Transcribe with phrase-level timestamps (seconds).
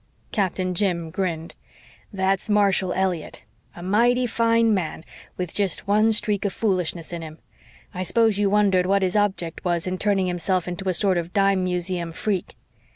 [0.31, 1.53] Captain Jim grinned.
[2.11, 3.43] "That's Marshall Elliott
[3.75, 5.05] a mighty fine man
[5.37, 7.37] with jest one streak of foolishness in him.
[7.93, 11.33] I s'pose you wondered what his object was in turning himself into a sort of
[11.33, 12.55] dime museum freak."